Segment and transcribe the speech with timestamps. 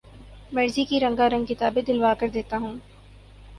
[0.51, 2.75] مرضی کی رنگار نگ کتابیں دلوا کر دیتا ہوں